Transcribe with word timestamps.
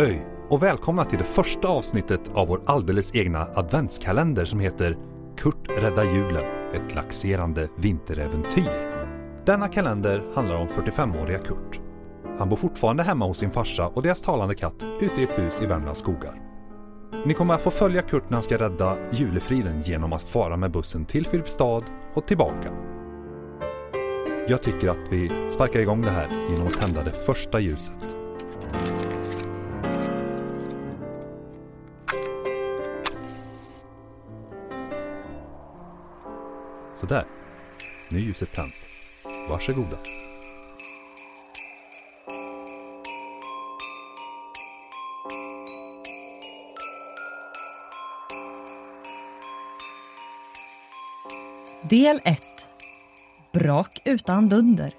Öj 0.00 0.26
och 0.48 0.62
välkomna 0.62 1.04
till 1.04 1.18
det 1.18 1.24
första 1.24 1.68
avsnittet 1.68 2.20
av 2.34 2.48
vår 2.48 2.62
alldeles 2.66 3.14
egna 3.14 3.48
adventskalender 3.54 4.44
som 4.44 4.60
heter 4.60 4.96
Kurt 5.36 5.68
räddar 5.68 6.04
julen, 6.04 6.44
ett 6.74 6.94
laxerande 6.94 7.68
vinteräventyr. 7.76 8.70
Denna 9.46 9.68
kalender 9.68 10.22
handlar 10.34 10.56
om 10.56 10.68
45-åriga 10.68 11.38
Kurt. 11.38 11.80
Han 12.38 12.48
bor 12.48 12.56
fortfarande 12.56 13.02
hemma 13.02 13.26
hos 13.26 13.38
sin 13.38 13.50
farsa 13.50 13.86
och 13.88 14.02
deras 14.02 14.22
talande 14.22 14.54
katt 14.54 14.82
ute 15.00 15.20
i 15.20 15.24
ett 15.24 15.38
hus 15.38 15.62
i 15.62 15.66
Värmlands 15.66 16.00
skogar. 16.00 16.34
Ni 17.24 17.34
kommer 17.34 17.54
att 17.54 17.62
få 17.62 17.70
följa 17.70 18.02
Kurt 18.02 18.24
när 18.30 18.34
han 18.34 18.42
ska 18.42 18.58
rädda 18.58 18.96
julefriden 19.12 19.80
genom 19.80 20.12
att 20.12 20.22
fara 20.22 20.56
med 20.56 20.70
bussen 20.70 21.04
till 21.04 21.26
Filipstad 21.26 21.82
och 22.14 22.26
tillbaka. 22.26 22.70
Jag 24.48 24.62
tycker 24.62 24.88
att 24.88 25.12
vi 25.12 25.50
sparkar 25.50 25.80
igång 25.80 26.02
det 26.02 26.10
här 26.10 26.28
genom 26.50 26.66
att 26.66 26.80
tända 26.80 27.04
det 27.04 27.26
första 27.26 27.60
ljuset. 27.60 28.18
Nu 38.10 38.18
är 38.18 38.22
ljuset 38.22 38.52
tänt. 38.52 38.74
Varsågoda. 39.48 39.98
Del 51.90 52.20
1 52.24 52.40
Brak 53.52 54.02
utan 54.04 54.48
dunder 54.48 54.94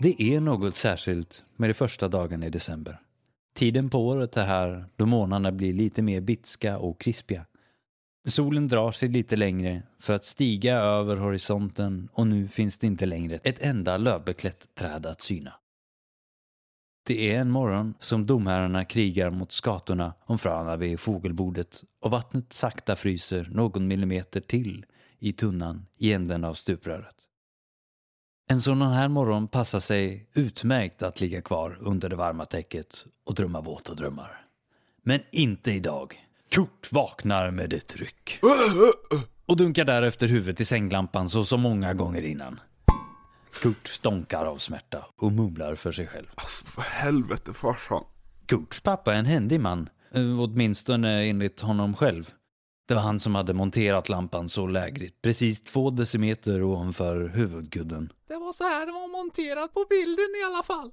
Det 0.00 0.22
är 0.22 0.40
något 0.40 0.76
särskilt 0.76 1.44
med 1.56 1.70
de 1.70 1.74
första 1.74 2.08
dagarna 2.08 2.46
i 2.46 2.50
december. 2.50 3.00
Tiden 3.54 3.88
på 3.88 4.06
året 4.06 4.36
är 4.36 4.44
här 4.44 4.84
då 4.96 5.06
morgnarna 5.06 5.52
blir 5.52 5.72
lite 5.72 6.02
mer 6.02 6.20
bitska 6.20 6.78
och 6.78 7.00
krispiga. 7.00 7.46
Solen 8.28 8.68
drar 8.68 8.92
sig 8.92 9.08
lite 9.08 9.36
längre 9.36 9.82
för 9.98 10.12
att 10.12 10.24
stiga 10.24 10.76
över 10.76 11.16
horisonten 11.16 12.08
och 12.12 12.26
nu 12.26 12.48
finns 12.48 12.78
det 12.78 12.86
inte 12.86 13.06
längre 13.06 13.36
ett 13.36 13.62
enda 13.62 13.96
lövbeklätt 13.96 14.74
träd 14.74 15.06
att 15.06 15.20
syna. 15.20 15.52
Det 17.06 17.32
är 17.34 17.40
en 17.40 17.50
morgon 17.50 17.94
som 18.00 18.26
domherrarna 18.26 18.84
krigar 18.84 19.30
mot 19.30 19.52
skatorna 19.52 20.14
om 20.24 20.38
fröna 20.38 20.76
vid 20.76 21.00
fågelbordet 21.00 21.84
och 22.00 22.10
vattnet 22.10 22.52
sakta 22.52 22.96
fryser 22.96 23.48
någon 23.52 23.88
millimeter 23.88 24.40
till 24.40 24.86
i 25.18 25.32
tunnan 25.32 25.86
i 25.96 26.12
änden 26.12 26.44
av 26.44 26.54
stupröret. 26.54 27.16
En 28.50 28.60
sådan 28.60 28.92
här 28.92 29.08
morgon 29.08 29.48
passar 29.48 29.80
sig 29.80 30.28
utmärkt 30.32 31.02
att 31.02 31.20
ligga 31.20 31.42
kvar 31.42 31.76
under 31.80 32.08
det 32.08 32.16
varma 32.16 32.44
täcket 32.44 33.06
och 33.24 33.34
drömma 33.34 33.60
våta 33.60 33.94
drömmar. 33.94 34.46
Men 35.02 35.20
inte 35.30 35.72
idag. 35.72 36.29
Kurt 36.54 36.92
vaknar 36.92 37.50
med 37.50 37.72
ett 37.72 37.96
ryck. 37.96 38.40
Och 39.46 39.56
dunkar 39.56 39.84
därefter 39.84 40.26
huvudet 40.26 40.60
i 40.60 40.64
sänglampan 40.64 41.28
så 41.28 41.44
som 41.44 41.60
många 41.60 41.94
gånger 41.94 42.22
innan. 42.22 42.60
Kurt 43.62 43.88
stånkar 43.88 44.44
av 44.44 44.56
smärta 44.56 45.06
och 45.16 45.32
mumlar 45.32 45.74
för 45.74 45.92
sig 45.92 46.06
själv. 46.06 46.26
Alltså 46.34 46.64
för 46.64 46.82
helvete 46.82 47.52
farsan. 47.52 48.04
Kurts 48.46 48.80
pappa 48.80 49.14
är 49.14 49.18
en 49.18 49.26
händig 49.26 49.60
man, 49.60 49.88
eh, 50.14 50.40
åtminstone 50.40 51.24
enligt 51.24 51.60
honom 51.60 51.94
själv. 51.94 52.30
Det 52.88 52.94
var 52.94 53.02
han 53.02 53.20
som 53.20 53.34
hade 53.34 53.54
monterat 53.54 54.08
lampan 54.08 54.48
så 54.48 54.66
lägligt, 54.66 55.22
precis 55.22 55.62
två 55.62 55.90
decimeter 55.90 56.62
ovanför 56.62 57.28
huvudkudden. 57.28 58.12
Det 58.28 58.36
var 58.36 58.52
så 58.52 58.64
här 58.64 58.86
det 58.86 58.92
var 58.92 59.08
monterat 59.08 59.74
på 59.74 59.86
bilden 59.90 60.28
i 60.42 60.44
alla 60.46 60.62
fall. 60.62 60.92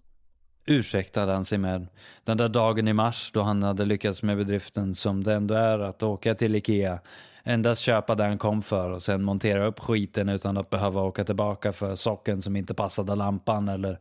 Ursäktade 0.70 1.32
han 1.32 1.46
sig 1.46 1.58
med. 1.58 1.88
Den 2.23 2.38
där 2.38 2.50
dagen 2.50 2.88
i 2.88 2.94
mars 2.94 3.32
då 3.34 3.42
han 3.42 3.64
hade 3.64 3.86
lyckats 3.86 4.23
med 4.23 4.38
bedriften 4.38 4.96
som 4.96 5.23
det 5.23 5.34
ändå 5.34 5.54
är 5.54 5.80
att 5.80 6.04
åka 6.04 6.36
till 6.36 6.56
Ikea, 6.56 7.00
endast 7.44 7.82
köpa 7.82 8.16
det 8.16 8.23
han 8.23 8.38
kom 8.38 8.61
för 8.61 8.92
och 8.92 9.02
sen 9.02 9.23
montera 9.23 9.66
upp 9.66 9.80
skiten 9.80 10.30
utan 10.30 10.58
att 10.58 10.70
behöva 10.70 11.02
åka 11.02 11.23
tillbaka 11.23 11.73
för 11.73 11.95
socken 11.95 12.42
som 12.42 12.55
inte 12.55 12.73
passade 12.73 13.16
lampan 13.16 13.70
eller 13.70 14.00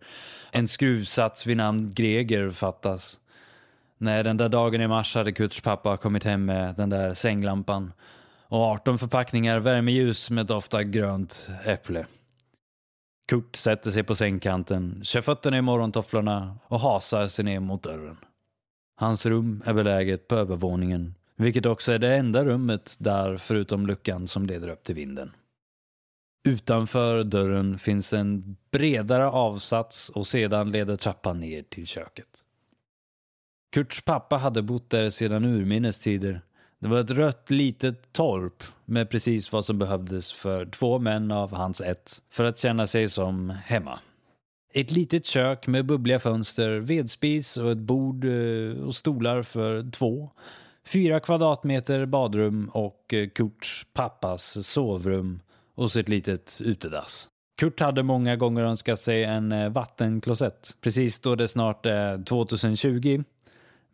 en 0.53 0.69
skruvsats 0.69 1.47
vid 1.47 1.57
namn 1.57 1.93
Greger 1.95 2.51
fattas. 2.51 3.19
Nej, 3.99 4.25
den 4.25 4.37
där 4.37 4.49
dagen 4.49 4.81
i 4.81 4.89
mars 4.89 5.15
hade 5.15 5.33
Kurts 5.33 5.61
pappa 5.61 5.97
kommit 5.97 6.25
hem 6.25 6.45
med 6.45 6.75
den 6.75 6.91
där 6.91 7.15
sänglampan 7.15 7.93
och 8.49 8.61
18 8.61 8.99
förpackningar 8.99 9.59
värmeljus 9.59 10.31
med 10.31 10.47
doft 10.47 10.75
av 10.75 10.83
grönt 10.83 11.49
äpple. 11.65 12.07
Kurt 13.29 13.57
sätter 13.57 13.91
sig 13.91 14.03
på 14.03 14.15
sängkanten, 14.15 15.01
kör 15.05 15.21
fötterna 15.21 15.59
i 15.59 15.63
morgontofflorna 15.63 16.59
och 16.69 16.81
hasar 16.81 17.29
sig 17.29 17.45
ner 17.45 17.61
mot 17.61 17.83
dörren. 17.83 18.17
Hans 18.97 19.27
rum 19.27 19.63
är 19.67 19.75
beläget 19.75 20.29
på 20.29 20.35
övervåningen, 20.35 21.15
vilket 21.37 21.67
också 21.67 21.93
är 21.93 21.99
det 21.99 22.17
enda 22.17 22.45
rummet 22.45 22.97
där 22.99 23.37
förutom 23.37 23.87
luckan 23.87 24.29
som 24.29 24.47
leder 24.47 24.69
upp 24.69 24.85
till 24.85 24.95
vinden. 24.95 25.33
Utanför 26.49 27.25
dörren 27.25 27.79
finns 27.79 28.13
en 28.13 28.57
bredare 28.71 29.27
avsats 29.27 30.09
och 30.09 30.27
sedan 30.27 30.73
leder 30.73 30.97
trappan 30.97 31.41
ner 31.41 31.63
till 31.63 31.87
köket. 31.87 32.45
Kurts 33.73 34.03
pappa 34.05 34.37
hade 34.37 34.63
bott 34.63 34.91
där 34.91 35.11
sedan 35.11 35.45
urminnes 35.45 36.01
tider. 36.01 36.41
Det 36.81 36.89
var 36.89 37.01
ett 37.01 37.11
rött 37.11 37.51
litet 37.51 38.13
torp 38.13 38.63
med 38.85 39.11
precis 39.11 39.53
vad 39.53 39.65
som 39.65 39.79
behövdes 39.79 40.33
för 40.33 40.67
två 40.67 40.99
män 40.99 41.31
av 41.31 41.55
hans 41.55 41.81
ett 41.81 42.23
för 42.31 42.45
att 42.45 42.59
känna 42.59 42.87
sig 42.87 43.09
som 43.09 43.51
hemma. 43.51 43.99
Ett 44.75 44.91
litet 44.91 45.27
kök 45.27 45.67
med 45.67 45.87
bubbliga 45.87 46.19
fönster, 46.19 46.79
vedspis 46.79 47.57
och 47.57 47.71
ett 47.71 47.79
bord 47.79 48.25
eh, 48.25 48.85
och 48.85 48.95
stolar 48.95 49.43
för 49.43 49.91
två. 49.91 50.31
Fyra 50.87 51.21
kvadratmeter 51.21 52.07
badrum 52.07 52.71
och 52.73 53.15
eh, 53.15 53.29
Kurts 53.29 53.87
pappas 53.93 54.67
sovrum 54.67 55.41
och 55.75 55.91
så 55.91 55.99
ett 55.99 56.09
litet 56.09 56.61
utedass. 56.65 57.29
Kurt 57.59 57.81
hade 57.81 58.03
många 58.03 58.37
gånger 58.37 58.63
önskat 58.63 58.99
sig 58.99 59.25
en 59.25 59.53
eh, 59.53 59.69
vattenklosett, 59.69 60.77
precis 60.81 61.21
då 61.21 61.35
det 61.35 61.49
snart 61.49 61.87
är 61.87 62.25
2020 62.25 63.23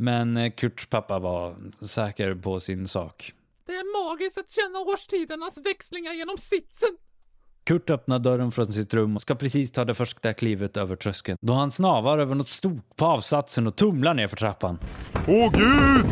men 0.03 0.37
eh, 0.37 0.51
Kurts 0.53 0.87
pappa 0.87 1.19
var 1.19 1.57
säker 1.81 2.35
på 2.35 2.61
sin 2.61 2.89
sak. 2.89 3.33
Det 3.67 3.73
är 3.73 4.09
magiskt 4.11 4.39
att 4.39 4.51
känna 4.51 4.79
årstidernas 4.79 5.59
växlingar 5.59 6.13
genom 6.13 6.39
sitsen. 6.39 6.89
Kurt 7.65 7.91
öppnar 7.91 8.19
dörren 8.19 8.51
från 8.53 8.73
sitt 8.73 8.95
rum 8.95 9.17
och 9.17 9.23
ska 9.23 9.35
precis 9.35 9.73
ta 9.73 9.85
det 9.85 9.95
första 9.95 10.35
klivet 10.35 10.77
över 10.77 10.97
tröskeln 10.97 11.39
då 11.41 11.53
han 11.53 11.71
snavar 11.71 12.19
över 12.19 12.35
något 12.35 12.49
stort 12.49 12.97
på 12.97 13.07
avsatsen 13.07 13.67
och 13.67 13.77
tumlar 13.77 14.15
ner 14.15 14.29
för 14.29 14.37
trappan. 14.37 14.79
Åh 15.29 15.53
gud! 15.53 16.07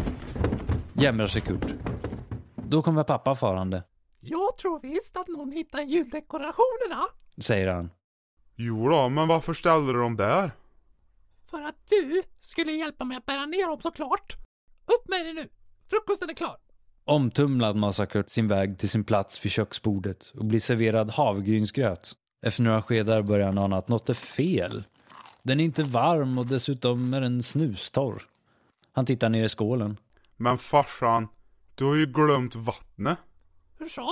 Jämrar 0.94 1.26
sig 1.26 1.40
Kurt. 1.42 1.66
Då 2.68 2.82
kommer 2.82 3.04
pappa 3.04 3.34
farande, 3.34 3.82
Jag 4.20 4.56
tror 4.56 4.80
visst 4.80 5.16
att 5.16 5.28
någon 5.28 5.52
hittar 5.52 5.80
juldekorationerna. 5.80 7.04
säger 7.38 7.68
han. 7.74 7.90
Jo 8.56 8.88
då, 8.88 9.08
men 9.08 9.28
varför 9.28 9.54
ställde 9.54 9.92
du 9.92 9.98
dem 9.98 10.16
där? 10.16 10.50
För 11.50 11.60
att 11.62 11.76
du 11.88 12.22
skulle 12.40 12.72
hjälpa 12.72 13.04
mig 13.04 13.16
att 13.16 13.26
bära 13.26 13.46
ner 13.46 13.66
dem 13.68 13.80
såklart. 13.80 14.36
Upp 14.86 15.08
med 15.08 15.26
dig 15.26 15.32
nu. 15.34 15.48
Frukosten 15.90 16.30
är 16.30 16.34
klar. 16.34 16.56
Omtumlad 17.04 17.76
masar 17.76 18.06
Kurt 18.06 18.28
sin 18.28 18.48
väg 18.48 18.78
till 18.78 18.88
sin 18.88 19.04
plats 19.04 19.44
vid 19.44 19.52
köksbordet 19.52 20.32
och 20.38 20.44
blir 20.44 20.60
serverad 20.60 21.10
havregrynsgröt. 21.10 22.12
Efter 22.46 22.62
några 22.62 22.82
skedar 22.82 23.22
börjar 23.22 23.46
han 23.46 23.58
ana 23.58 23.76
att 23.76 23.88
något 23.88 24.08
är 24.08 24.14
fel. 24.14 24.84
Den 25.42 25.60
är 25.60 25.64
inte 25.64 25.82
varm 25.82 26.38
och 26.38 26.46
dessutom 26.46 27.14
är 27.14 27.20
den 27.20 27.42
snustorr. 27.42 28.22
Han 28.92 29.06
tittar 29.06 29.28
ner 29.28 29.44
i 29.44 29.48
skålen. 29.48 29.96
Men 30.36 30.58
farsan, 30.58 31.28
du 31.74 31.84
har 31.84 31.94
ju 31.94 32.06
glömt 32.06 32.54
vattnet. 32.54 33.18
Hur 33.78 33.88
så? 33.88 34.10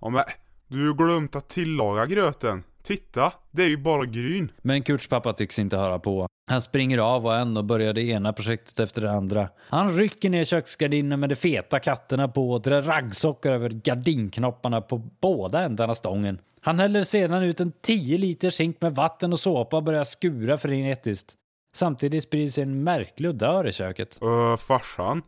Ja 0.00 0.08
men, 0.08 0.24
du 0.66 0.78
har 0.78 0.86
ju 0.86 0.94
glömt 0.94 1.36
att 1.36 1.48
tillaga 1.48 2.06
gröten. 2.06 2.64
Titta, 2.88 3.32
det 3.50 3.62
är 3.62 3.68
ju 3.68 3.76
bara 3.76 4.04
gryn. 4.04 4.52
Men 4.62 4.82
Kurts 4.82 5.08
pappa 5.08 5.32
tycks 5.32 5.58
inte 5.58 5.76
höra 5.76 5.98
på. 5.98 6.26
Han 6.50 6.62
springer 6.62 6.98
av 6.98 7.26
och 7.26 7.34
en 7.34 7.56
och 7.56 7.64
börjar 7.64 7.92
det 7.92 8.02
ena 8.02 8.32
projektet 8.32 8.80
efter 8.80 9.00
det 9.02 9.10
andra. 9.10 9.48
Han 9.68 9.96
rycker 9.96 10.30
ner 10.30 10.44
köksgardinen 10.44 11.20
med 11.20 11.28
de 11.28 11.34
feta 11.34 11.80
katterna 11.80 12.28
på 12.28 12.50
och 12.50 12.62
drar 12.62 12.82
raggsockor 12.82 13.52
över 13.52 13.70
gardinknopparna 13.70 14.80
på 14.80 14.98
båda 14.98 15.62
ändarna 15.62 15.94
stången. 15.94 16.38
Han 16.60 16.78
häller 16.78 17.04
sedan 17.04 17.42
ut 17.42 17.60
en 17.60 17.72
10 17.82 18.18
liter 18.18 18.50
zink 18.50 18.80
med 18.80 18.94
vatten 18.94 19.32
och 19.32 19.40
såpa 19.40 19.76
och 19.76 19.82
börjar 19.82 20.04
skura 20.04 20.58
frenetiskt. 20.58 21.34
Samtidigt 21.74 22.22
sprider 22.22 22.48
sig 22.48 22.62
en 22.62 22.84
märklig 22.84 23.30
odör 23.30 23.66
i 23.66 23.72
köket. 23.72 24.18
Öh, 24.22 24.56
farsan. 24.56 25.22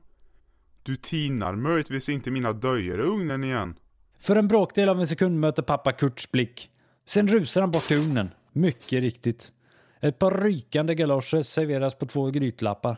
Du 0.83 0.97
tinar 0.97 1.55
möjligtvis 1.55 2.09
inte 2.09 2.31
mina 2.31 2.53
döjer 2.53 2.99
i 2.99 3.03
ugnen 3.03 3.45
igen. 3.45 3.75
För 4.19 4.37
en 4.37 4.49
bråkdel 4.49 4.89
av 4.89 5.01
en 5.01 5.07
sekund 5.07 5.41
möter 5.41 5.63
pappa 5.63 5.93
Kurts 5.93 6.33
blick. 6.33 6.71
Sen 7.11 7.29
rusar 7.29 7.61
han 7.61 7.71
bort 7.71 7.83
till 7.83 7.97
ugnen. 7.97 8.31
Mycket 8.53 9.01
riktigt. 9.01 9.53
Ett 10.01 10.19
par 10.19 10.31
rykande 10.31 10.95
galoscher 10.95 11.43
serveras 11.43 11.95
på 11.95 12.07
två 12.07 12.31
grytlappar. 12.31 12.97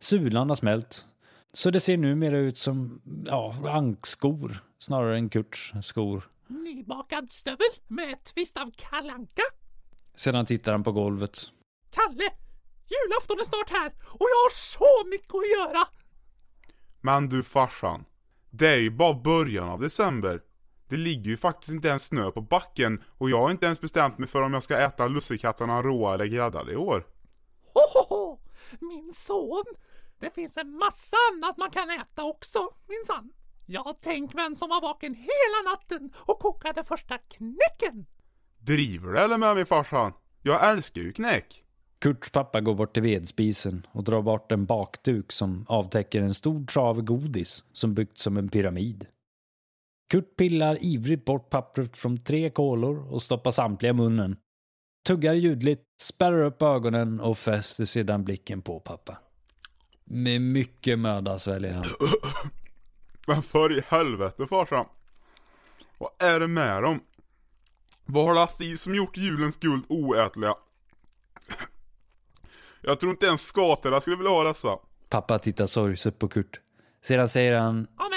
Sulan 0.00 0.48
har 0.48 0.56
smält. 0.56 1.06
Så 1.52 1.70
det 1.70 1.80
ser 1.80 1.96
numera 1.96 2.38
ut 2.38 2.58
som, 2.58 3.00
ja, 3.26 3.54
ankskor 3.68 4.64
snarare 4.78 5.16
än 5.16 5.28
Kurts 5.28 5.72
skor. 5.82 6.30
Nybakad 6.46 7.30
stövel 7.30 7.74
med 7.88 8.12
ett 8.12 8.24
twist 8.24 8.58
av 8.58 8.72
kalanka. 8.76 9.42
Sedan 10.14 10.46
tittar 10.46 10.72
han 10.72 10.82
på 10.82 10.92
golvet. 10.92 11.38
Kalle, 11.90 12.30
Julafton 12.86 13.40
är 13.40 13.44
snart 13.44 13.70
här 13.70 13.92
och 14.02 14.26
jag 14.30 14.44
har 14.44 14.54
så 14.54 15.08
mycket 15.10 15.34
att 15.34 15.58
göra. 15.58 15.86
Men 17.00 17.28
du 17.28 17.42
farsan. 17.42 18.04
Det 18.50 18.68
är 18.68 18.78
ju 18.78 18.90
bara 18.90 19.14
början 19.14 19.68
av 19.68 19.80
december. 19.80 20.40
Det 20.94 20.98
ligger 20.98 21.30
ju 21.30 21.36
faktiskt 21.36 21.72
inte 21.72 21.88
ens 21.88 22.06
snö 22.06 22.30
på 22.30 22.40
backen 22.40 23.02
och 23.18 23.30
jag 23.30 23.40
har 23.40 23.50
inte 23.50 23.66
ens 23.66 23.80
bestämt 23.80 24.18
mig 24.18 24.28
för 24.28 24.42
om 24.42 24.54
jag 24.54 24.62
ska 24.62 24.78
äta 24.78 25.08
lussekatterna 25.08 25.82
råa 25.82 26.14
eller 26.14 26.24
gräddade 26.24 26.72
i 26.72 26.76
år. 26.76 27.06
Hohoho! 27.74 28.38
Min 28.80 29.12
son! 29.12 29.64
Det 30.20 30.30
finns 30.30 30.56
en 30.56 30.76
massa 30.76 31.16
annat 31.32 31.56
man 31.56 31.70
kan 31.70 31.90
äta 31.90 32.24
också, 32.24 32.58
minsann. 32.88 33.32
Jag 33.66 33.96
tänk 34.00 34.34
vem 34.34 34.54
som 34.54 34.68
var 34.68 34.80
vaken 34.80 35.14
hela 35.14 35.70
natten 35.70 36.12
och 36.16 36.38
kokade 36.38 36.84
första 36.84 37.18
knäcken. 37.18 38.06
Driver 38.58 39.12
du 39.12 39.18
eller 39.18 39.38
med 39.38 39.54
mig 39.54 39.64
farsan? 39.64 40.12
Jag 40.42 40.70
älskar 40.70 41.00
ju 41.00 41.12
knäck. 41.12 41.64
Kurts 41.98 42.30
pappa 42.30 42.60
går 42.60 42.74
bort 42.74 42.94
till 42.94 43.02
vedspisen 43.02 43.86
och 43.92 44.04
drar 44.04 44.22
bort 44.22 44.52
en 44.52 44.64
bakduk 44.64 45.32
som 45.32 45.66
avtäcker 45.68 46.20
en 46.20 46.34
stor 46.34 46.66
trave 46.66 47.02
godis 47.02 47.64
som 47.72 47.94
byggts 47.94 48.22
som 48.22 48.36
en 48.36 48.48
pyramid. 48.48 49.06
Kurt 50.10 50.36
pillar 50.36 50.78
ivrigt 50.80 51.24
bort 51.24 51.50
pappret 51.50 51.96
från 51.96 52.18
tre 52.18 52.50
kolor 52.50 53.12
och 53.12 53.22
stoppar 53.22 53.50
samtliga 53.50 53.90
i 53.90 53.94
munnen. 53.94 54.36
Tuggar 55.06 55.34
ljudligt, 55.34 55.82
spärrar 56.00 56.44
upp 56.44 56.62
ögonen 56.62 57.20
och 57.20 57.38
fäster 57.38 57.84
sedan 57.84 58.24
blicken 58.24 58.62
på 58.62 58.80
pappa. 58.80 59.18
Med 60.04 60.40
mycket 60.40 60.98
möda 60.98 61.38
sväljer 61.38 61.72
han. 61.72 61.84
Men 63.26 63.42
för 63.42 63.78
i 63.78 63.82
helvete 63.88 64.46
farsan. 64.46 64.86
Vad 65.98 66.10
är 66.18 66.40
det 66.40 66.48
med 66.48 66.82
dem? 66.82 67.00
Vad 68.04 68.24
har 68.26 68.34
du 68.34 68.40
haft 68.40 68.60
i 68.60 68.76
som 68.76 68.94
gjort 68.94 69.16
julens 69.16 69.56
guld 69.56 69.84
oätliga? 69.88 70.54
Jag 72.80 73.00
tror 73.00 73.12
inte 73.12 73.26
ens 73.26 73.42
skatorna 73.42 74.00
skulle 74.00 74.16
vilja 74.16 74.30
ha 74.30 74.44
dessa. 74.44 74.78
Pappa 75.08 75.38
tittar 75.38 75.66
sorgset 75.66 76.18
på 76.18 76.28
Kurt. 76.28 76.60
Sedan 77.02 77.28
säger 77.28 77.58
han 77.58 77.86
Ja 77.98 78.08
men, 78.10 78.13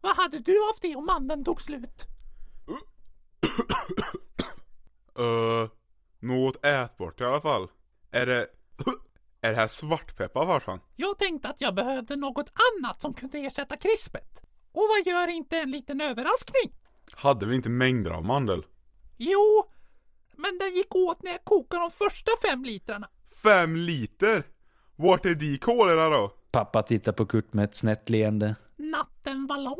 vad 0.00 0.16
hade 0.16 0.38
du 0.38 0.66
haft 0.68 0.82
det 0.82 0.96
om 0.96 1.06
mandeln 1.06 1.44
tog 1.44 1.60
slut? 1.60 2.04
Uh, 5.18 5.68
något 6.20 6.64
ätbart 6.66 7.20
i 7.20 7.24
alla 7.24 7.40
fall. 7.40 7.68
Är 8.10 8.26
det... 8.26 8.46
Är 9.42 9.50
det 9.50 9.56
här 9.56 9.68
svartpeppar 9.68 10.46
farsan? 10.46 10.80
Jag 10.96 11.18
tänkte 11.18 11.48
att 11.48 11.60
jag 11.60 11.74
behövde 11.74 12.16
något 12.16 12.52
annat 12.78 13.00
som 13.00 13.14
kunde 13.14 13.38
ersätta 13.38 13.76
krispet. 13.76 14.42
Och 14.72 14.84
vad 14.88 15.12
gör 15.12 15.28
inte 15.28 15.58
en 15.58 15.70
liten 15.70 16.00
överraskning? 16.00 16.72
Hade 17.12 17.46
vi 17.46 17.56
inte 17.56 17.68
mängder 17.68 18.10
av 18.10 18.24
mandel? 18.24 18.66
Jo, 19.16 19.64
men 20.36 20.58
den 20.58 20.74
gick 20.74 20.94
åt 20.94 21.22
när 21.22 21.32
jag 21.32 21.44
kokade 21.44 21.82
de 21.82 21.90
första 21.90 22.30
fem 22.42 22.64
litrarna. 22.64 23.08
Fem 23.42 23.76
liter? 23.76 24.42
Vart 24.96 25.26
är 25.26 25.34
de 25.34 25.58
kolorna 25.58 26.08
då? 26.08 26.32
Pappa 26.50 26.82
tittar 26.82 27.12
på 27.12 27.26
Kurt 27.26 27.52
med 27.52 27.64
ett 27.64 27.74
snett 27.74 28.10
leende. 28.10 28.54
Natten 28.80 29.46
var 29.46 29.58
lång. 29.58 29.76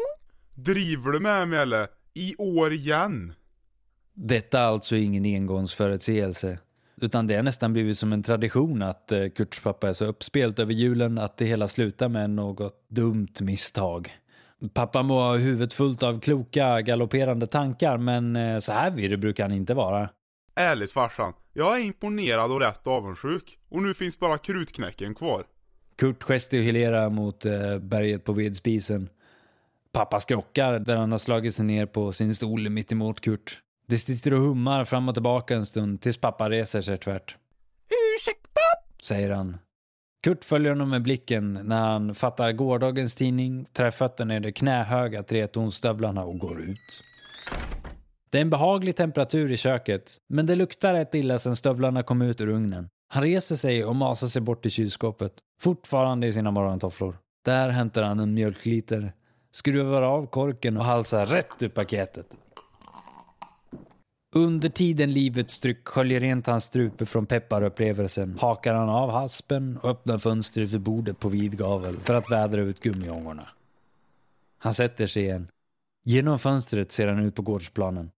Driver 0.55 1.13
du 1.13 1.21
med 1.21 1.49
mig 1.49 1.59
eller? 1.59 1.89
I 2.15 2.35
år 2.39 2.73
igen? 2.73 3.33
Detta 4.15 4.61
är 4.61 4.65
alltså 4.65 4.97
ingen 4.97 5.25
engångsföreteelse. 5.25 6.59
Utan 7.01 7.27
det 7.27 7.37
har 7.37 7.43
nästan 7.43 7.73
blivit 7.73 7.99
som 7.99 8.13
en 8.13 8.23
tradition 8.23 8.83
att 8.83 9.13
eh, 9.13 9.29
Kurts 9.29 9.61
pappa 9.61 9.89
är 9.89 9.93
så 9.93 10.05
uppspelt 10.05 10.59
över 10.59 10.73
julen 10.73 11.19
att 11.19 11.37
det 11.37 11.45
hela 11.45 11.69
slutar 11.69 12.09
med 12.09 12.31
något 12.31 12.89
dumt 12.89 13.35
misstag. 13.41 14.11
Pappa 14.75 15.03
må 15.03 15.15
ha 15.15 15.37
huvudet 15.37 15.73
fullt 15.73 16.03
av 16.03 16.21
kloka, 16.21 16.81
galopperande 16.81 17.47
tankar 17.47 17.99
men 17.99 18.37
eh, 18.37 18.59
så 18.59 18.73
här 18.73 18.91
virrig 18.91 19.21
brukar 19.21 19.45
han 19.45 19.53
inte 19.53 19.75
vara. 19.75 20.09
Ärligt 20.55 20.93
farsan, 20.93 21.33
jag 21.53 21.81
är 21.81 21.85
imponerad 21.85 22.53
och 22.53 22.61
rätt 22.61 22.87
avundsjuk. 22.87 23.59
Och 23.69 23.83
nu 23.83 23.95
finns 23.95 24.19
bara 24.19 24.39
krutknäcken 24.39 25.15
kvar. 25.15 25.45
Kurt 26.01 26.23
gestikulerar 26.23 27.11
mot 27.11 27.47
eh, 27.47 27.79
berget 27.79 28.25
på 28.25 28.33
vedspisen. 28.33 29.09
Pappa 29.93 30.21
skrockar 30.21 30.79
där 30.79 30.97
han 30.97 31.13
har 31.13 31.19
slagit 31.19 31.55
sig 31.55 31.65
ner 31.65 31.87
på 31.87 32.13
sin 32.13 32.35
stol 32.35 32.71
mitt 32.71 32.93
emot 32.93 33.21
Kurt. 33.21 33.61
Det 33.87 33.99
sitter 33.99 34.35
och 34.35 34.41
hummar 34.41 34.85
fram 34.85 35.09
och 35.09 35.15
tillbaka 35.15 35.55
en 35.55 35.67
stund 35.67 36.01
tills 36.01 36.17
pappa 36.17 36.51
reser 36.51 36.81
sig 36.81 36.99
tvärt. 36.99 37.37
Ursäkta? 38.17 38.61
säger 39.03 39.31
han. 39.31 39.57
Kurt 40.23 40.45
följer 40.45 40.71
honom 40.71 40.91
med 40.91 41.03
blicken 41.03 41.53
när 41.53 41.81
han 41.81 42.15
fattar 42.15 42.53
gårdagens 42.53 43.15
tidning, 43.15 43.67
trär 43.73 43.91
fötterna 43.91 44.37
i 44.37 44.41
de 44.41 44.53
knähöga 44.53 45.23
tretonsstövlarna 45.23 46.25
och 46.25 46.39
går 46.39 46.61
ut. 46.61 47.03
Det 48.31 48.39
är 48.39 48.43
en 48.43 48.51
behaglig 48.51 48.97
temperatur 48.97 49.53
i 49.53 49.57
köket, 49.57 50.17
men 50.29 50.47
det 50.47 50.55
luktar 50.55 50.95
rätt 50.95 51.15
illa 51.15 51.39
sedan 51.39 51.57
stövlarna 51.57 52.03
kom 52.03 52.23
ut 52.23 52.41
ur 52.41 52.49
ugnen. 52.49 52.89
Han 53.09 53.23
reser 53.23 53.57
sig 53.57 53.85
och 53.85 53.97
masar 53.97 54.27
sig 54.27 54.43
bort 54.43 54.63
till 54.63 54.71
kylskåpet, 54.71 55.33
fortfarande 55.61 56.27
i 56.27 56.33
sina 56.33 56.51
morgontofflor. 56.51 57.19
Där 57.45 57.69
hämtar 57.69 58.03
han 58.03 58.21
en 58.21 58.35
mjölkliter, 58.35 59.13
skruvar 59.51 60.03
av 60.03 60.27
korken 60.27 60.77
och 60.77 60.85
halsar 60.85 61.27
rätt 61.27 61.63
ur 61.63 61.69
paketet. 61.69 62.27
Under 64.35 64.69
tiden 64.69 65.13
livets 65.13 65.59
tryck 65.59 65.89
sköljer 65.89 66.21
rent 66.21 66.47
hans 66.47 66.65
strupe 66.65 67.07
från 67.07 67.27
pepparupplevelsen 67.27 68.39
hakar 68.41 68.75
han 68.75 68.89
av 68.89 69.11
haspen 69.11 69.77
och 69.77 69.91
öppnar 69.91 70.19
fönstret 70.19 70.71
vid 70.71 70.81
bordet 70.81 71.19
på 71.19 71.29
vid 71.29 71.59
gavel 71.59 71.97
för 71.97 72.15
att 72.15 72.31
vädra 72.31 72.61
ut 72.61 72.81
gummiångorna. 72.81 73.49
Han 74.59 74.75
sätter 74.75 75.07
sig 75.07 75.23
igen. 75.23 75.49
Genom 76.05 76.39
fönstret 76.39 76.93
ser 76.93 77.09
han 77.09 77.19
ut 77.19 77.35
på 77.35 77.43
gårdsplanen. 77.43 78.11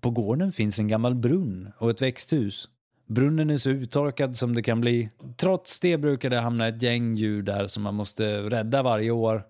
På 0.00 0.10
gården 0.10 0.52
finns 0.52 0.78
en 0.78 0.88
gammal 0.88 1.14
brunn 1.14 1.72
och 1.78 1.90
ett 1.90 2.02
växthus. 2.02 2.68
Brunnen 3.06 3.50
är 3.50 3.56
så 3.56 3.70
uttorkad 3.70 4.36
som 4.36 4.54
det 4.54 4.62
kan 4.62 4.80
bli. 4.80 5.10
Trots 5.36 5.80
det 5.80 5.98
brukar 5.98 6.30
det 6.30 6.40
hamna 6.40 6.68
ett 6.68 6.82
gäng 6.82 7.14
djur 7.14 7.42
där 7.42 7.66
som 7.66 7.82
man 7.82 7.94
måste 7.94 8.40
rädda 8.40 8.82
varje 8.82 9.10
år. 9.10 9.42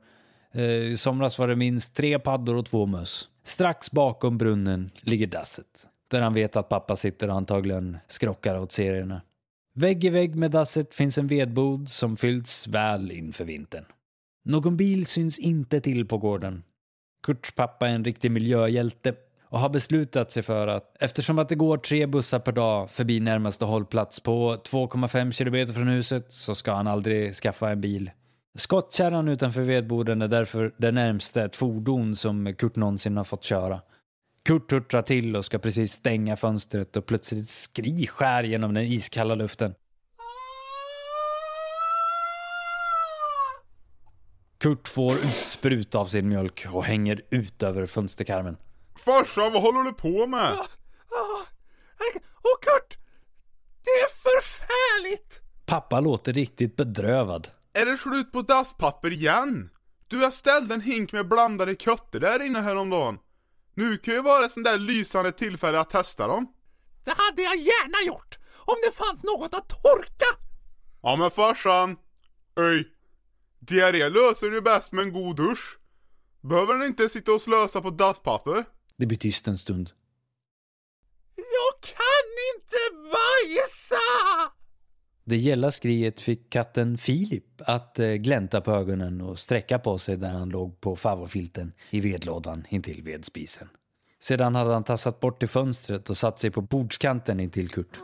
Eh, 0.52 0.64
I 0.64 0.96
somras 0.96 1.38
var 1.38 1.48
det 1.48 1.56
minst 1.56 1.96
tre 1.96 2.18
paddor 2.18 2.56
och 2.56 2.66
två 2.66 2.86
möss. 2.86 3.28
Strax 3.44 3.90
bakom 3.90 4.38
brunnen 4.38 4.90
ligger 5.00 5.26
dasset. 5.26 5.88
Där 6.08 6.20
han 6.20 6.34
vet 6.34 6.56
att 6.56 6.68
pappa 6.68 6.96
sitter 6.96 7.28
och 7.28 7.36
antagligen 7.36 7.98
skrockar 8.08 8.58
åt 8.58 8.72
serierna. 8.72 9.22
Vägg 9.74 10.04
i 10.04 10.10
vägg 10.10 10.34
med 10.34 10.50
dasset 10.50 10.94
finns 10.94 11.18
en 11.18 11.26
vedbod 11.26 11.88
som 11.88 12.16
fyllts 12.16 12.68
väl 12.68 13.10
inför 13.10 13.44
vintern. 13.44 13.84
Någon 14.44 14.76
bil 14.76 15.06
syns 15.06 15.38
inte 15.38 15.80
till 15.80 16.06
på 16.06 16.18
gården. 16.18 16.62
Kurts 17.22 17.54
pappa 17.54 17.88
är 17.88 17.94
en 17.94 18.04
riktig 18.04 18.30
miljöhjälte 18.30 19.14
och 19.54 19.60
har 19.60 19.68
beslutat 19.68 20.32
sig 20.32 20.42
för 20.42 20.66
att 20.66 21.02
eftersom 21.02 21.38
att 21.38 21.48
det 21.48 21.54
går 21.54 21.76
tre 21.76 22.06
bussar 22.06 22.38
per 22.38 22.52
dag 22.52 22.90
förbi 22.90 23.20
närmaste 23.20 23.64
hållplats 23.64 24.20
på 24.20 24.56
2,5 24.56 25.30
kilometer 25.30 25.72
från 25.72 25.88
huset 25.88 26.32
så 26.32 26.54
ska 26.54 26.72
han 26.72 26.86
aldrig 26.86 27.34
skaffa 27.34 27.70
en 27.70 27.80
bil. 27.80 28.10
Skottkärran 28.58 29.28
utanför 29.28 29.62
vedboden 29.62 30.22
är 30.22 30.28
därför 30.28 30.74
det 30.76 30.92
närmsta 30.92 31.44
ett 31.44 31.56
fordon 31.56 32.16
som 32.16 32.54
Kurt 32.54 32.76
någonsin 32.76 33.16
har 33.16 33.24
fått 33.24 33.44
köra. 33.44 33.80
Kurt 34.44 34.72
hurtrar 34.72 35.02
till 35.02 35.36
och 35.36 35.44
ska 35.44 35.58
precis 35.58 35.92
stänga 35.92 36.36
fönstret 36.36 36.96
och 36.96 37.06
plötsligt 37.06 37.50
skri 37.50 38.06
skär 38.06 38.42
genom 38.42 38.74
den 38.74 38.84
iskalla 38.84 39.34
luften. 39.34 39.74
Kurt 44.58 44.88
får 44.88 45.12
utsprut 45.12 45.94
av 45.94 46.04
sin 46.04 46.28
mjölk 46.28 46.66
och 46.70 46.84
hänger 46.84 47.22
ut 47.30 47.62
över 47.62 47.86
fönsterkarmen. 47.86 48.56
Farsan, 49.04 49.52
vad 49.52 49.62
håller 49.62 49.82
du 49.82 49.92
på 49.92 50.26
med? 50.26 50.52
Ah, 50.52 50.66
Och 52.42 52.62
Kurt! 52.62 52.98
Det 53.84 53.90
är 53.90 54.08
förfärligt! 54.22 55.40
Pappa 55.66 56.00
låter 56.00 56.32
riktigt 56.32 56.76
bedrövad. 56.76 57.48
Är 57.72 57.86
det 57.86 57.96
slut 57.98 58.32
på 58.32 58.42
dasspapper 58.42 59.10
igen? 59.12 59.70
Du, 60.08 60.20
jag 60.22 60.32
ställde 60.32 60.74
en 60.74 60.80
hink 60.80 61.12
med 61.12 61.28
blandade 61.28 61.76
kötter 61.76 62.20
där 62.20 62.42
inne 62.42 62.60
häromdagen. 62.60 63.18
Nu 63.74 63.96
kan 63.98 64.14
ju 64.14 64.22
vara 64.22 64.44
ett 64.44 64.52
sånt 64.52 64.66
där 64.66 64.78
lysande 64.78 65.32
tillfälle 65.32 65.80
att 65.80 65.90
testa 65.90 66.26
dem. 66.26 66.52
Det 67.04 67.10
hade 67.16 67.42
jag 67.42 67.56
gärna 67.56 68.06
gjort! 68.06 68.38
Om 68.56 68.76
det 68.86 68.92
fanns 68.92 69.24
något 69.24 69.54
att 69.54 69.68
torka! 69.68 70.26
Ja 71.02 71.16
men 71.16 71.30
farsan. 71.30 71.96
Öj. 72.56 72.88
Diarré 73.60 74.08
löser 74.08 74.50
du 74.50 74.60
bäst 74.60 74.92
med 74.92 75.02
en 75.02 75.12
god 75.12 75.36
dusch. 75.36 75.78
Behöver 76.40 76.74
den 76.74 76.82
inte 76.86 77.08
sitta 77.08 77.32
och 77.32 77.40
slösa 77.40 77.80
på 77.80 77.90
dasspapper. 77.90 78.64
Det 78.96 79.06
blir 79.06 79.18
tyst 79.18 79.48
en 79.48 79.58
stund. 79.58 79.90
Jag 81.36 81.80
kan 81.80 82.26
inte 82.54 83.08
bajsa! 83.10 84.52
Det 85.24 85.36
gälla 85.36 85.70
skriet 85.70 86.20
fick 86.20 86.50
katten 86.50 86.98
Filip 86.98 87.44
att 87.58 87.98
eh, 87.98 88.08
glänta 88.08 88.60
på 88.60 88.72
ögonen 88.72 89.20
och 89.20 89.38
sträcka 89.38 89.78
på 89.78 89.98
sig 89.98 90.16
där 90.16 90.30
han 90.30 90.48
låg 90.48 90.80
på 90.80 90.96
favofilten 90.96 91.72
i 91.90 92.00
vedlådan 92.00 92.66
intill 92.68 93.02
vedspisen. 93.02 93.68
Sedan 94.20 94.54
hade 94.54 94.72
han 94.72 94.84
tassat 94.84 95.20
bort 95.20 95.38
till 95.38 95.48
fönstret 95.48 96.10
och 96.10 96.16
satt 96.16 96.40
sig 96.40 96.50
på 96.50 96.60
bordskanten 96.60 97.40
intill 97.40 97.68
Kurt. 97.68 98.00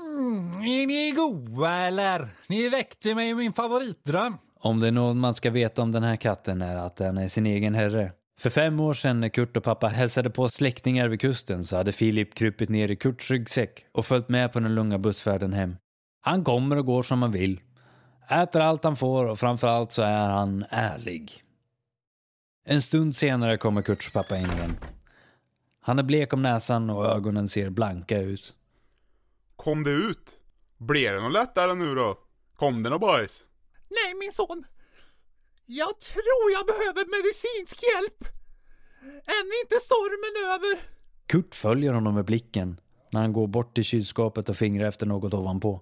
Är 0.62 0.86
ni 0.86 1.10
goa 1.10 1.76
eller? 1.76 2.28
Ni 2.48 2.68
väckte 2.68 3.14
mig 3.14 3.28
i 3.28 3.34
min 3.34 3.52
favoritdröm. 3.52 4.36
Om 4.60 4.80
det 4.80 4.88
är 4.88 4.92
något 4.92 5.16
man 5.16 5.34
ska 5.34 5.50
veta 5.50 5.82
om 5.82 5.92
den 5.92 6.02
här 6.02 6.16
katten 6.16 6.62
är 6.62 6.76
att 6.76 6.96
den 6.96 7.18
är 7.18 7.28
sin 7.28 7.46
egen 7.46 7.74
herre. 7.74 8.12
För 8.40 8.50
fem 8.50 8.80
år 8.80 8.94
sedan 8.94 9.20
när 9.20 9.28
Kurt 9.28 9.56
och 9.56 9.64
pappa 9.64 9.88
hälsade 9.88 10.30
på 10.30 10.48
släktingar 10.48 11.08
vid 11.08 11.20
kusten 11.20 11.64
så 11.64 11.76
hade 11.76 11.92
Filip 11.92 12.34
krupit 12.34 12.68
ner 12.68 12.90
i 12.90 12.96
Kurts 12.96 13.30
ryggsäck 13.30 13.86
och 13.92 14.06
följt 14.06 14.28
med 14.28 14.52
på 14.52 14.60
den 14.60 14.74
långa 14.74 14.98
bussfärden 14.98 15.52
hem. 15.52 15.76
Han 16.20 16.44
kommer 16.44 16.76
och 16.76 16.86
går 16.86 17.02
som 17.02 17.22
han 17.22 17.32
vill. 17.32 17.60
Äter 18.28 18.60
allt 18.60 18.84
han 18.84 18.96
får 18.96 19.24
och 19.24 19.38
framförallt 19.38 19.92
så 19.92 20.02
är 20.02 20.28
han 20.28 20.64
ärlig. 20.70 21.42
En 22.66 22.82
stund 22.82 23.16
senare 23.16 23.56
kommer 23.56 23.82
Kurts 23.82 24.12
pappa 24.12 24.36
in 24.36 24.50
igen. 24.50 24.76
Han 25.80 25.98
är 25.98 26.02
blek 26.02 26.32
om 26.32 26.42
näsan 26.42 26.90
och 26.90 27.06
ögonen 27.06 27.48
ser 27.48 27.70
blanka 27.70 28.18
ut. 28.18 28.54
Kom 29.56 29.84
det 29.84 29.90
ut? 29.90 30.34
Blir 30.78 31.12
det 31.12 31.20
något 31.20 31.32
lättare 31.32 31.74
nu 31.74 31.94
då? 31.94 32.18
Kom 32.56 32.82
det 32.82 32.90
något 32.90 33.00
bajs? 33.00 33.44
Nej, 33.88 34.14
min 34.14 34.32
son. 34.32 34.64
Jag 35.72 36.00
tror 36.00 36.50
jag 36.52 36.66
behöver 36.66 37.04
medicinsk 37.16 37.82
hjälp. 37.82 38.24
Än 39.26 39.46
inte 39.62 39.80
stormen 39.80 40.52
över. 40.52 40.80
Kurt 41.26 41.54
följer 41.54 41.92
honom 41.92 42.14
med 42.14 42.24
blicken 42.24 42.80
när 43.10 43.20
han 43.20 43.32
går 43.32 43.46
bort 43.46 43.74
till 43.74 43.84
kylskåpet 43.84 44.48
och 44.48 44.56
fingrar 44.56 44.88
efter 44.88 45.06
något 45.06 45.34
ovanpå. 45.34 45.80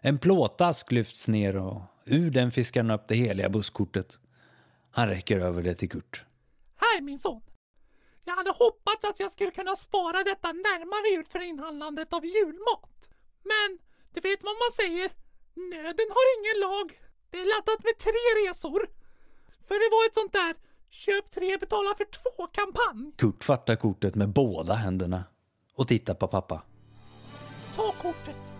En 0.00 0.18
plåtask 0.18 0.92
lyfts 0.92 1.28
ner 1.28 1.56
och 1.56 1.82
ur 2.04 2.30
den 2.30 2.50
fiskar 2.50 2.82
han 2.82 2.90
upp 2.90 3.08
det 3.08 3.14
heliga 3.14 3.48
busskortet. 3.48 4.18
Han 4.90 5.08
räcker 5.08 5.40
över 5.40 5.62
det 5.62 5.74
till 5.74 5.90
Kurt. 5.90 6.24
Här, 6.76 7.00
min 7.00 7.18
son. 7.18 7.42
Jag 8.24 8.36
hade 8.36 8.50
hoppats 8.50 9.04
att 9.04 9.20
jag 9.20 9.32
skulle 9.32 9.50
kunna 9.50 9.76
spara 9.76 10.24
detta 10.24 10.52
närmare 10.52 11.14
jul 11.14 11.26
för 11.26 11.38
inhandlandet 11.38 12.12
av 12.12 12.24
julmat. 12.24 13.08
Men, 13.42 13.78
du 14.14 14.20
vet 14.20 14.42
vad 14.42 14.54
man 14.54 14.72
säger. 14.72 15.10
Nöden 15.54 16.08
har 16.16 16.26
ingen 16.38 16.60
lag. 16.60 17.00
Det 17.30 17.38
är 17.40 17.46
laddat 17.46 17.84
med 17.84 17.98
tre 17.98 18.20
resor. 18.40 18.99
För 19.70 19.74
det 19.74 19.90
var 19.96 20.06
ett 20.06 20.14
sånt 20.14 20.32
där 20.32 20.54
köp 20.90 21.30
tre, 21.30 21.58
betala 21.58 21.94
för 21.96 22.04
två 22.04 22.46
kampanj. 22.46 23.12
Kurt 23.16 23.44
fattar 23.44 23.76
kortet 23.76 24.14
med 24.14 24.28
båda 24.28 24.74
händerna 24.74 25.24
och 25.74 25.88
tittar 25.88 26.14
på 26.14 26.26
pappa. 26.28 26.62
Ta 27.76 27.92
kortet. 28.02 28.52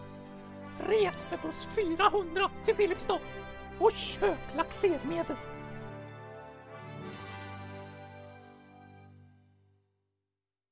Res 0.89 1.27
med 1.31 1.41
buss 1.43 1.67
400 1.77 2.51
till 2.65 2.75
Filipstad 2.75 3.19
och 3.79 3.93
köp 3.93 4.39
laxermedel. 4.57 5.37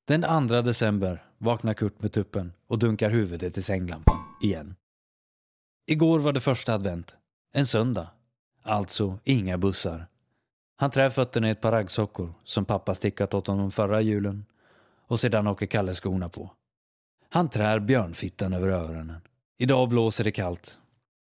Den 0.07 0.47
2 0.47 0.61
december 0.61 1.23
vaknar 1.37 1.73
Kurt 1.73 2.01
med 2.01 2.11
tuppen 2.13 2.53
och 2.67 2.79
dunkar 2.79 3.09
huvudet 3.09 3.57
i 3.57 3.61
sänglampan 3.61 4.17
igen. 4.43 4.75
Igår 5.87 6.19
var 6.19 6.33
det 6.33 6.41
första 6.41 6.73
advent. 6.73 7.15
En 7.53 7.67
söndag. 7.67 8.07
Alltså 8.63 9.19
inga 9.23 9.57
bussar. 9.57 10.07
Han 10.81 10.91
trär 10.91 11.09
fötterna 11.09 11.47
i 11.47 11.51
ett 11.51 11.61
par 11.61 11.71
raggsockor 11.71 12.33
som 12.43 12.65
pappa 12.65 12.95
stickat 12.95 13.33
åt 13.33 13.47
honom 13.47 13.71
förra 13.71 14.01
julen 14.01 14.45
och 15.07 15.19
sedan 15.19 15.47
åker 15.47 15.65
Kalle 15.65 15.93
skorna 15.93 16.29
på. 16.29 16.51
Han 17.29 17.49
trär 17.49 17.79
björnfittan 17.79 18.53
över 18.53 18.69
öronen. 18.69 19.21
Idag 19.57 19.89
blåser 19.89 20.23
det 20.23 20.31
kallt. 20.31 20.79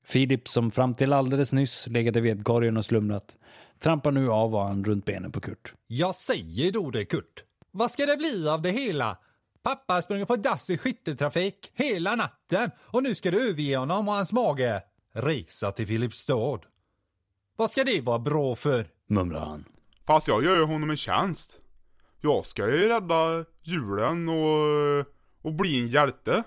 Filip, 0.05 0.49
som 0.49 0.71
fram 0.71 0.95
till 0.95 1.13
alldeles 1.13 1.53
nyss 1.53 1.87
legat 1.87 2.17
i 2.17 2.21
vedkorgen 2.21 2.77
och 2.77 2.85
slumrat, 2.85 3.37
trampar 3.79 4.11
nu 4.11 4.31
av 4.31 4.55
och 4.55 4.65
an 4.65 4.85
runt 4.85 5.05
benen 5.05 5.33
på 5.33 5.41
Kurt. 5.41 5.75
Jag 5.87 6.15
säger 6.15 6.73
då 6.73 6.91
det, 6.91 7.05
Kurt. 7.05 7.45
Vad 7.71 7.91
ska 7.91 8.07
det 8.07 8.17
bli 8.17 8.49
av 8.49 8.63
det 8.63 8.71
hela? 8.71 9.19
Pappa 9.63 9.95
har 9.95 10.03
sprungit 10.03 10.29
på 10.29 10.37
dass 10.37 10.71
i 10.71 10.79
skytteltrafik 10.79 11.73
hela 11.75 12.15
natten 12.15 12.71
och 12.81 13.03
nu 13.03 13.15
ska 13.15 13.31
du 13.31 13.51
överge 13.51 13.77
honom 13.77 14.09
och 14.09 14.15
hans 14.15 14.33
mage. 14.33 14.83
Resa 15.13 15.73
till 15.73 15.87
Filipstad. 15.87 16.61
Vad 17.59 17.71
ska 17.71 17.85
det 17.85 18.01
vara 18.01 18.19
bra 18.19 18.55
för? 18.57 18.89
Mumlar 19.07 19.41
han. 19.47 19.65
Fast 20.07 20.29
jag 20.29 20.45
gör 20.45 20.57
ju 20.57 20.65
honom 20.65 20.91
en 20.91 20.97
tjänst. 20.97 21.59
Jag 22.21 22.47
ska 22.47 22.67
ju 22.67 22.89
rädda 22.89 23.45
julen 23.63 24.29
och, 24.29 25.07
och 25.43 25.55
bli 25.55 25.79
en 25.81 25.89
hjälte. 25.89 26.43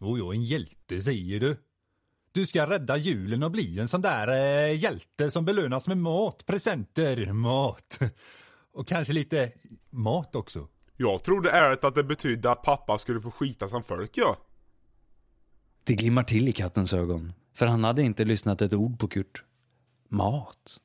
Jo, 0.00 0.18
jo, 0.18 0.32
en 0.32 0.44
hjälte 0.44 1.00
säger 1.00 1.40
du. 1.40 1.56
Du 2.32 2.46
ska 2.46 2.70
rädda 2.70 2.96
julen 2.96 3.42
och 3.42 3.50
bli 3.50 3.78
en 3.78 3.88
sån 3.88 4.00
där 4.00 4.28
eh, 4.28 4.78
hjälte 4.78 5.30
som 5.30 5.44
belönas 5.44 5.88
med 5.88 5.98
mat, 5.98 6.46
presenter, 6.46 7.32
mat. 7.32 7.98
Och 8.72 8.88
kanske 8.88 9.12
lite 9.12 9.52
mat 9.90 10.36
också. 10.36 10.68
Jag 10.96 11.22
trodde 11.22 11.50
ärligt 11.50 11.84
att 11.84 11.94
det 11.94 12.04
betydde 12.04 12.50
att 12.50 12.62
pappa 12.62 12.98
skulle 12.98 13.20
få 13.20 13.30
skita 13.30 13.68
som 13.68 13.82
folk 13.82 14.10
ja. 14.14 14.36
Det 15.84 15.94
glimmar 15.94 16.22
till 16.22 16.48
i 16.48 16.52
kattens 16.52 16.92
ögon, 16.92 17.32
för 17.54 17.66
han 17.66 17.84
hade 17.84 18.02
inte 18.02 18.24
lyssnat 18.24 18.62
ett 18.62 18.74
ord 18.74 18.98
på 18.98 19.08
Kurt. 19.08 19.42
Mat. 20.08 20.80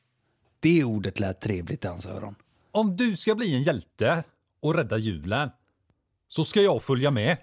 Det 0.60 0.84
ordet 0.84 1.20
lät 1.20 1.42
trevligt 1.42 1.86
i 1.86 1.88
hans 1.88 2.06
öron. 2.06 2.36
Om 2.72 2.98
du 2.98 3.16
ska 3.16 3.36
bli 3.36 3.56
en 3.56 3.62
hjälte 3.62 4.24
och 4.62 4.76
rädda 4.76 4.98
julen 4.98 5.50
så 6.28 6.46
ska 6.46 6.62
jag 6.62 6.84
följa 6.84 7.12
med. 7.12 7.38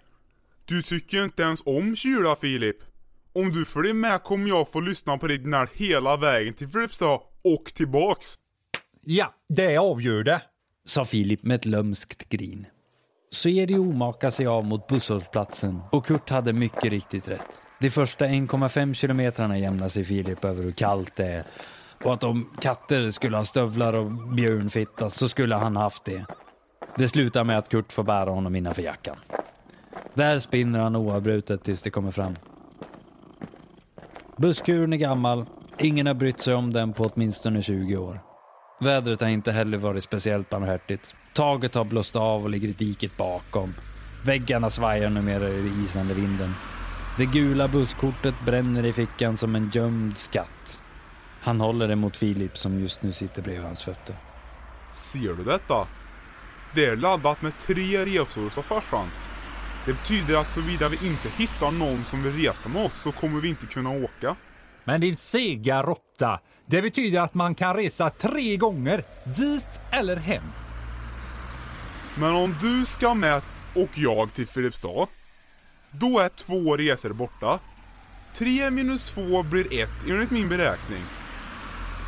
Du 0.65 0.83
tycker 0.83 1.25
inte 1.25 1.43
ens 1.43 1.63
om 1.67 1.97
kyla 1.97 2.37
Filip. 2.37 2.77
Om 3.33 3.53
du 3.53 3.65
följer 3.65 3.95
med 3.95 4.23
kommer 4.23 4.49
jag 4.49 4.69
få 4.69 4.81
lyssna 4.81 5.19
på 5.19 5.27
ditt 5.27 5.43
gnäll 5.43 5.67
hela 5.73 6.17
vägen 6.17 6.55
till 6.55 6.69
Filipstad 6.69 7.21
och 7.43 7.73
tillbaks. 7.75 8.27
Ja, 9.01 9.35
det 9.49 9.77
avgör 9.77 10.25
det. 10.25 10.43
Sa 10.85 11.05
Filip 11.05 11.43
med 11.43 11.55
ett 11.55 11.67
lömskt 11.67 12.29
grin. 12.29 12.67
Så 13.31 13.49
Edio 13.49 13.93
makade 13.93 14.31
sig 14.31 14.47
av 14.47 14.65
mot 14.65 14.87
busshållplatsen 14.87 15.81
och 15.93 16.07
Kurt 16.07 16.31
hade 16.31 16.53
mycket 16.53 16.85
riktigt 16.85 17.29
rätt. 17.29 17.63
De 17.81 17.91
första 17.91 18.27
1,5 18.27 18.95
kilometrarna 18.95 19.59
jämnar 19.59 19.89
sig 19.89 20.05
Filip 20.05 20.45
över 20.45 20.63
hur 20.63 20.73
kallt 20.73 21.17
det 21.17 21.27
är 21.27 21.45
och 22.05 22.15
att 22.15 22.25
om 22.25 22.51
katter 22.61 23.11
skulle 23.11 23.37
ha 23.37 23.45
stövlar 23.45 23.93
och 23.93 24.11
björnfitta 24.11 25.11
så 25.11 25.29
skulle 25.29 25.55
han 25.55 25.77
haft 25.77 26.05
det. 26.05 26.25
Det 26.97 27.09
slutar 27.09 27.45
med 27.45 27.59
att 27.59 27.69
Kurt 27.69 27.93
får 27.93 28.03
bära 28.03 28.31
honom 28.31 28.57
innanför 28.57 28.83
jackan. 28.83 29.17
Där 30.15 30.39
spinner 30.39 30.79
han 30.79 30.97
oavbrutet 30.97 31.63
tills 31.63 31.83
det 31.83 31.91
kommer 31.91 32.11
fram. 32.11 32.37
Busskuren 34.37 34.93
är 34.93 34.97
gammal. 34.97 35.47
Ingen 35.79 36.07
har 36.07 36.15
brytt 36.15 36.41
sig 36.41 36.55
om 36.55 36.73
den 36.73 36.93
på 36.93 37.05
åtminstone 37.05 37.63
20 37.63 37.97
år. 37.97 38.21
Vädret 38.81 39.21
har 39.21 39.29
inte 39.29 39.53
heller 39.53 39.79
varit 39.79 40.05
speciellt 40.05 40.51
barmhärtigt. 40.51 41.15
Taget 41.35 41.75
har 41.75 41.85
blåst 41.85 42.17
av 42.17 42.43
och 42.43 42.51
ligger 42.51 42.69
i 42.69 42.73
diket 42.73 43.17
bakom. 43.17 43.75
Väggarna 44.25 44.71
svajar 44.71 45.11
numera 45.11 45.49
i 45.49 45.57
den 45.57 45.85
isande 45.85 46.15
vinden. 46.15 46.55
Det 47.19 47.27
gula 47.27 47.69
busskortet 47.69 48.35
bränner 48.45 48.87
i 48.87 48.93
fickan 48.93 49.37
som 49.37 49.55
en 49.55 49.71
gömd 49.71 50.19
skatt. 50.19 50.83
Han 51.41 51.61
håller 51.61 51.89
det 51.89 51.97
mot 51.97 52.17
Filip 52.17 52.57
som 52.57 52.81
just 52.81 53.03
nu 53.03 53.13
sitter 53.13 53.43
bredvid 53.43 53.65
hans 53.65 53.83
fötter. 53.83 54.17
Ser 54.95 55.35
du 55.35 55.45
detta? 55.45 55.89
Det 56.75 56.85
är 56.85 56.97
laddat 56.97 57.43
med 57.43 57.59
tre 57.59 58.05
resor, 58.05 58.51
sa 58.51 58.63
farsan. 58.63 59.07
Det 59.87 59.93
betyder 59.93 60.37
att 60.37 60.53
såvida 60.53 60.89
vi 60.89 61.09
inte 61.09 61.29
hittar 61.29 61.71
någon 61.71 62.05
som 62.05 62.23
vill 62.23 62.33
resa 62.33 62.69
med 62.69 62.87
oss 62.87 62.95
så 62.95 63.13
kommer 63.13 63.41
vi 63.41 63.49
inte 63.49 63.67
kunna 63.67 63.91
åka. 63.91 64.37
Men 64.85 65.01
din 65.01 65.17
sega 65.17 65.83
råtta, 65.83 66.41
det 66.67 66.83
betyder 66.83 67.21
att 67.21 67.35
man 67.35 67.55
kan 67.55 67.77
resa 67.77 68.11
tre 68.11 68.57
gånger, 68.57 69.05
dit 69.37 69.81
eller 69.91 70.17
hem. 70.17 70.45
Men 72.15 72.35
om 72.35 72.55
du 72.61 72.87
ska 72.87 73.15
med 73.15 73.43
och 73.75 73.91
jag 73.95 74.35
till 74.35 74.47
Filipstad, 74.47 75.07
då 75.90 76.18
är 76.18 76.28
två 76.28 76.76
resor 76.76 77.12
borta. 77.12 77.59
Tre 78.35 78.71
minus 78.71 79.11
två 79.11 79.42
blir 79.42 79.83
ett 79.83 80.09
enligt 80.09 80.30
min 80.30 80.49
beräkning. 80.49 81.02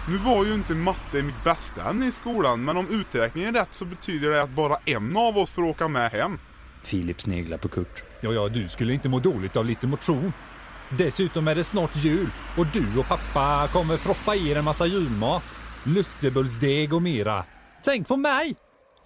Nu 0.08 0.16
var 0.16 0.44
ju 0.44 0.54
inte 0.54 0.74
matte 0.74 1.22
mitt 1.22 1.44
bästa 1.44 1.90
ämne 1.90 2.06
i 2.06 2.12
skolan, 2.12 2.64
men 2.64 2.76
om 2.76 2.88
uträkningen 2.88 3.56
är 3.56 3.60
rätt 3.60 3.68
så 3.72 3.84
betyder 3.84 4.30
det 4.30 4.42
att 4.42 4.50
bara 4.50 4.76
en 4.84 5.16
av 5.16 5.38
oss 5.38 5.50
får 5.50 5.62
åka 5.62 5.88
med 5.88 6.10
hem. 6.10 6.38
Filip 6.82 7.20
sneglar 7.20 7.58
på 7.58 7.68
Kurt. 7.68 8.04
Ja, 8.20 8.32
ja, 8.32 8.48
du 8.48 8.68
skulle 8.68 8.92
inte 8.92 9.08
må 9.08 9.18
dåligt 9.18 9.56
av 9.56 9.64
lite 9.64 9.86
motion. 9.86 10.32
Dessutom 10.98 11.48
är 11.48 11.54
det 11.54 11.64
snart 11.64 11.96
jul 11.96 12.30
och 12.56 12.66
du 12.66 12.98
och 12.98 13.08
pappa 13.08 13.68
kommer 13.72 13.96
proppa 13.96 14.34
i 14.34 14.50
er 14.50 14.56
en 14.56 14.64
massa 14.64 14.86
julmat. 14.86 15.42
Lussebullsdeg 15.84 16.92
och 16.92 17.02
mera. 17.02 17.44
Tänk 17.84 18.08
på 18.08 18.16
mig! 18.16 18.56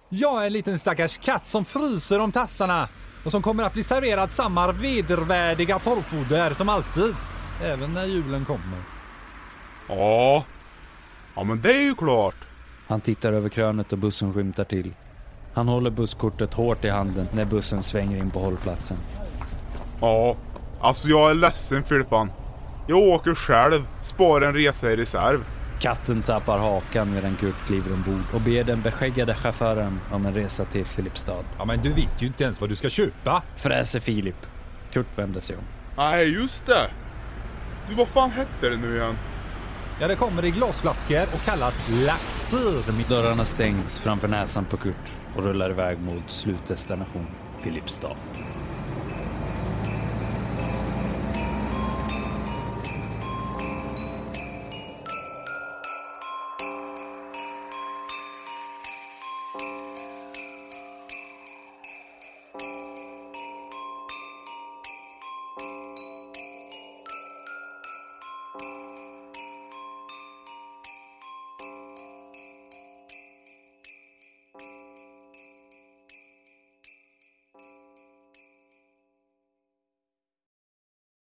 Jag 0.09 0.41
är 0.41 0.47
en 0.47 0.53
liten 0.53 0.79
stackars 0.79 1.17
katt 1.17 1.47
som 1.47 1.65
fryser 1.65 2.19
om 2.19 2.31
tassarna 2.31 2.89
och 3.25 3.31
som 3.31 3.41
kommer 3.41 3.63
att 3.63 3.73
bli 3.73 3.83
serverad 3.83 4.31
samma 4.31 4.71
vedervärdiga 4.71 5.79
torrfoder 5.79 6.53
som 6.53 6.69
alltid. 6.69 7.15
Även 7.63 7.93
när 7.93 8.05
julen 8.05 8.45
kommer. 8.45 8.83
Ja, 9.87 10.43
ja 11.35 11.43
men 11.43 11.61
det 11.61 11.73
är 11.73 11.81
ju 11.81 11.95
klart. 11.95 12.35
Han 12.87 13.01
tittar 13.01 13.33
över 13.33 13.49
krönet 13.49 13.93
och 13.93 13.99
bussen 13.99 14.33
skymtar 14.33 14.63
till. 14.63 14.93
Han 15.53 15.67
håller 15.67 15.89
busskortet 15.89 16.53
hårt 16.53 16.85
i 16.85 16.89
handen 16.89 17.27
när 17.33 17.45
bussen 17.45 17.83
svänger 17.83 18.17
in 18.17 18.31
på 18.31 18.39
hållplatsen. 18.39 18.97
Ja, 20.01 20.35
alltså 20.81 21.07
jag 21.07 21.29
är 21.29 21.33
ledsen 21.33 21.83
Filippan. 21.83 22.31
Jag 22.87 22.97
åker 22.97 23.35
själv, 23.35 23.87
sparar 24.01 24.47
en 24.47 24.53
resa 24.53 24.91
i 24.91 24.95
reserv. 24.95 25.45
Katten 25.79 26.21
tappar 26.21 26.57
hakan 26.57 27.13
medan 27.13 27.35
Kurt 27.35 27.55
kliver 27.67 27.93
ombord 27.93 28.23
och 28.33 28.41
ber 28.41 28.63
den 28.63 28.81
beskäggade 28.81 29.35
chauffören 29.35 29.99
om 30.11 30.25
en 30.25 30.33
resa 30.33 30.65
till 30.65 30.85
Filipstad. 30.85 31.45
Ja, 31.57 31.65
men 31.65 31.81
du 31.81 31.89
vet 31.89 32.21
ju 32.21 32.27
inte 32.27 32.43
ens 32.43 32.61
vad 32.61 32.69
du 32.69 32.75
ska 32.75 32.89
köpa. 32.89 33.43
Fräser 33.55 33.99
Filip. 33.99 34.47
Kurt 34.91 35.07
vänder 35.15 35.41
sig 35.41 35.55
om. 35.55 35.63
Nej, 35.97 36.33
just 36.33 36.65
det. 36.65 36.89
Du, 37.89 37.95
vad 37.95 38.07
fan 38.07 38.31
hette 38.31 38.69
det 38.69 38.77
nu 38.77 38.95
igen? 38.95 39.17
Ja, 39.99 40.07
det 40.07 40.15
kommer 40.15 40.45
i 40.45 40.51
glasflaskor 40.51 41.23
och 41.33 41.41
kallas 41.45 41.89
laxir. 42.05 43.09
Dörrarna 43.09 43.45
stängs 43.45 43.99
framför 43.99 44.27
näsan 44.27 44.65
på 44.65 44.77
Kurt 44.77 45.11
och 45.35 45.43
rullar 45.43 45.69
iväg 45.69 45.99
mot 45.99 46.29
slutdestination 46.29 47.27
Filipstad. 47.59 48.15